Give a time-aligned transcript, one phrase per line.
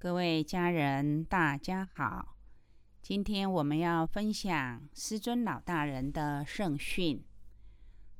[0.00, 2.36] 各位家人，大家好。
[3.02, 7.24] 今天我们要分享师尊老大人的圣训，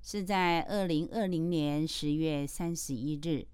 [0.03, 3.47] 是在二零二零年十月三十一日。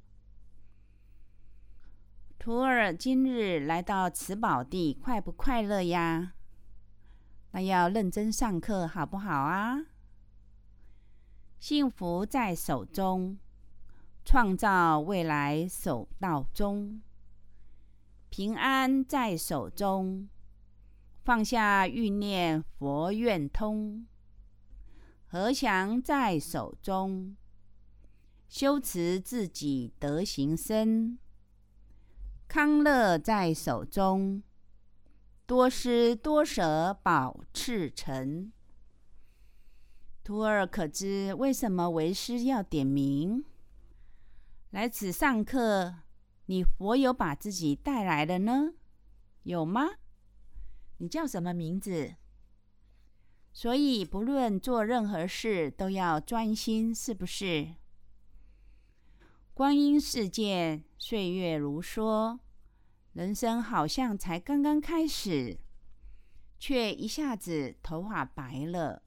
[2.38, 6.32] 徒儿今日来到慈宝地，快不快乐呀？
[7.50, 9.84] 那要认真上课，好不好啊？
[11.58, 13.38] 幸福在手中，
[14.24, 17.02] 创造未来手道中。
[18.36, 20.28] 平安在手中，
[21.22, 24.06] 放下欲念佛愿通；
[25.28, 27.36] 和祥在手中，
[28.48, 31.16] 修持自己德行深；
[32.48, 34.42] 康乐在手中，
[35.46, 38.50] 多施多舍保赤诚。
[40.24, 43.44] 徒儿可知为什么为师要点名？
[44.70, 45.98] 来此上课？
[46.46, 48.74] 你佛有把自己带来了呢？
[49.44, 49.90] 有吗？
[50.98, 52.16] 你叫什么名字？
[53.52, 57.74] 所以不论做任何事都要专心，是不是？
[59.54, 62.40] 光阴似箭，岁月如梭，
[63.12, 65.58] 人生好像才刚刚开始，
[66.58, 69.02] 却一下子头发白了，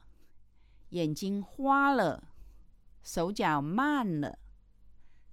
[0.89, 2.29] 眼睛花了，
[3.03, 4.39] 手脚慢了，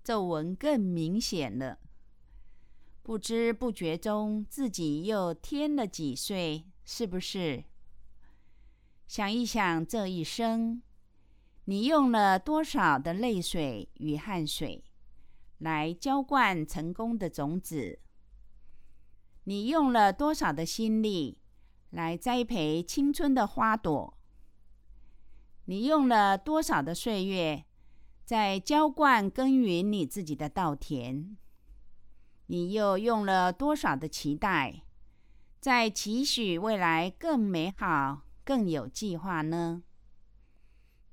[0.02, 1.78] 皱纹更明显了。
[3.04, 7.62] 不知不觉中，自己又添了几岁，是不是？
[9.06, 10.80] 想一想，这一生，
[11.66, 14.82] 你用了多少的泪水与汗水，
[15.58, 17.98] 来浇灌成功的种子？
[19.44, 21.36] 你用了多少的心力，
[21.90, 24.16] 来栽培青春的花朵？
[25.66, 27.66] 你用了多少的岁月，
[28.24, 31.36] 在浇灌耕耘你自己的稻田？
[32.46, 34.82] 你又用了多少的期待，
[35.60, 39.82] 在期许未来更美好、更有计划呢？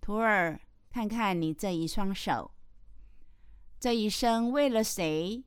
[0.01, 0.59] 徒儿，
[0.89, 2.51] 看看你这一双手，
[3.79, 5.45] 这一生为了谁，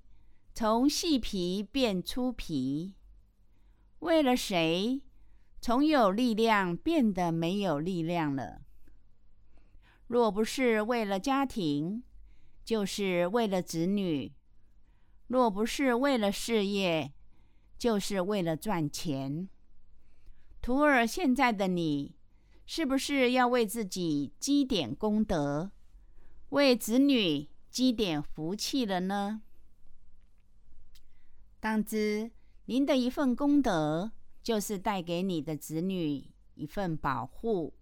[0.55, 2.95] 从细皮变粗皮？
[3.99, 5.03] 为了谁，
[5.61, 8.63] 从有力量变得没有力量了？
[10.07, 12.05] 若不是为了家庭，
[12.65, 14.33] 就是为了子女。
[15.35, 17.13] 若不是为了事业，
[17.77, 19.49] 就是为了赚钱。
[20.63, 22.15] 徒儿，现在的你，
[22.67, 25.73] 是不是要为自己积点功德，
[26.51, 29.43] 为子女积点福气了呢？
[31.59, 32.31] 当知
[32.67, 37.73] 您的一份功德，就是带给你的子女一份保护；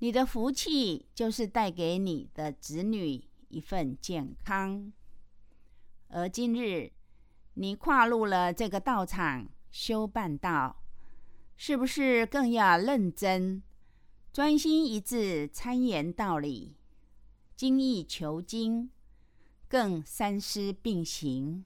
[0.00, 4.92] 你的福气，就是带给你的子女一份健康。
[6.08, 6.92] 而今日，
[7.54, 10.82] 你跨入了这个道场修办道，
[11.56, 13.62] 是不是更要认真、
[14.32, 16.76] 专心一致参研道理，
[17.56, 18.90] 精益求精，
[19.68, 21.64] 更三思并行？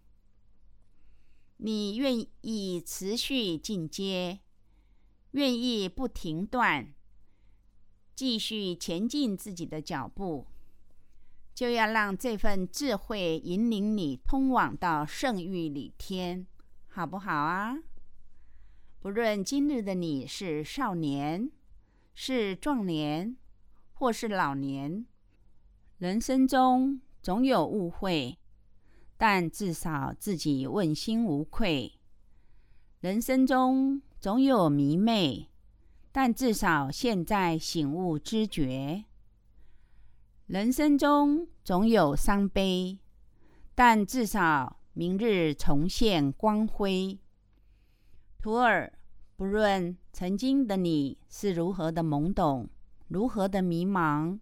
[1.58, 4.40] 你愿意持续进阶，
[5.32, 6.94] 愿意不停断，
[8.14, 10.46] 继续前进自己的脚步。
[11.60, 16.46] 就要让这份智慧引领你通往到圣域里天，
[16.88, 17.76] 好不好啊？
[18.98, 21.50] 不论今日的你是少年、
[22.14, 23.36] 是壮年，
[23.92, 25.04] 或是老年，
[25.98, 28.38] 人生中总有误会，
[29.18, 31.92] 但至少自己问心无愧；
[33.00, 35.50] 人生中总有迷昧，
[36.10, 39.04] 但至少现在醒悟知觉。
[40.50, 42.98] 人生中总有伤悲，
[43.72, 47.16] 但至少明日重现光辉。
[48.36, 48.92] 徒儿，
[49.36, 52.68] 不论曾经的你是如何的懵懂，
[53.06, 54.40] 如何的迷茫，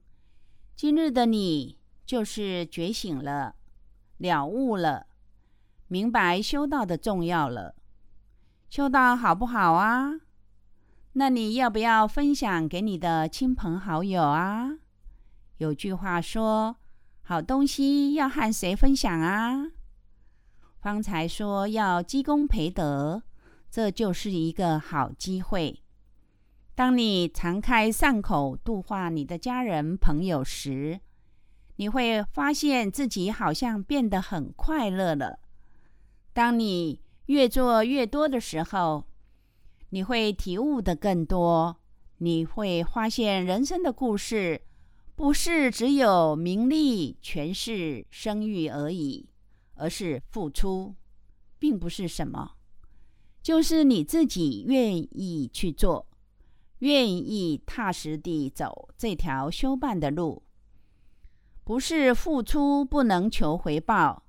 [0.75, 1.76] 今日的你
[2.06, 3.56] 就是觉醒了，
[4.16, 5.08] 了悟了，
[5.88, 7.75] 明白修道的重要了。
[8.70, 10.14] 修道好不好啊？
[11.12, 14.78] 那你要不要分享给你的亲朋好友啊？
[15.58, 16.76] 有句话说
[17.22, 19.66] ：“好东西要和谁分享啊？”
[20.81, 23.22] 方才说要积功培德，
[23.70, 25.82] 这就是一个好机会。
[26.76, 31.00] 当你常开善口度化你的家人朋友时，
[31.75, 35.40] 你会发现自己好像变得很快乐了。
[36.32, 39.04] 当你越做越多的时候，
[39.90, 41.76] 你会体悟的更多，
[42.19, 44.62] 你会发现人生的故事。
[45.18, 49.28] 不是只有名利、权势、声誉而已，
[49.74, 50.94] 而是付出、
[51.58, 52.52] 并不是什么，
[53.42, 56.06] 就是你自己愿意去做，
[56.78, 60.44] 愿意踏实地走这条修办的路。
[61.64, 64.22] 不是付出不能求回报，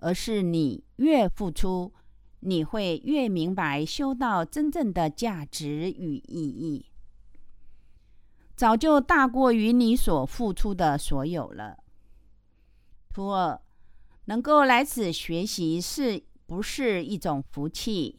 [0.00, 1.94] 而是你越付出，
[2.40, 6.84] 你会越明白修道真正的价值与意义，
[8.56, 11.76] 早就大过于你所付出的所有了。
[13.10, 13.60] 徒儿
[14.24, 18.18] 能够来此学习，是不是一种福气？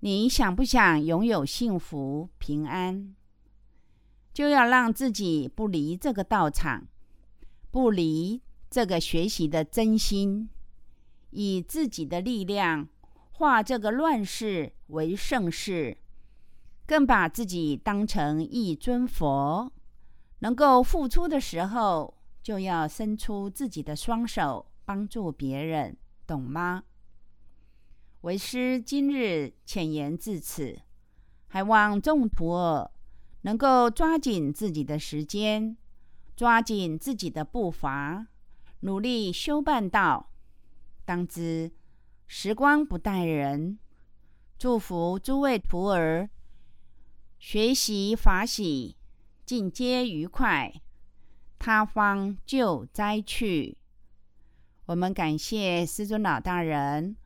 [0.00, 3.14] 你想不想拥有幸福平安？
[4.34, 6.86] 就要让自己不离这个道场，
[7.70, 10.48] 不离这个学习的真心，
[11.30, 12.88] 以自己的力量
[13.30, 15.96] 化这个乱世为盛世，
[16.86, 19.72] 更把自己当成一尊佛。
[20.38, 25.96] 能够付出的时候，就要伸出自己的双手帮助别人，
[26.26, 26.84] 懂吗？
[28.22, 30.80] 为师今日浅言至此，
[31.48, 32.90] 还望众徒儿。
[33.42, 35.76] 能够抓紧自己的时间，
[36.34, 38.26] 抓紧自己的步伐，
[38.80, 40.30] 努力修办道。
[41.04, 41.70] 当知
[42.26, 43.78] 时光不待人，
[44.58, 46.28] 祝福诸位徒儿
[47.38, 48.96] 学习法喜，
[49.44, 50.80] 进阶愉快，
[51.58, 53.76] 他方救灾去。
[54.86, 57.16] 我们感谢师尊老大人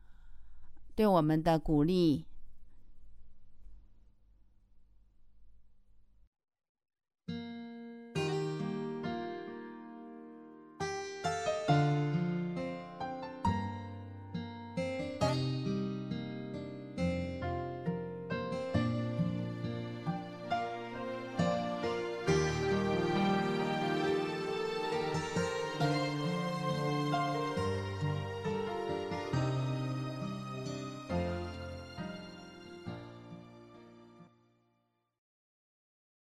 [0.95, 2.25] 对我们的鼓励。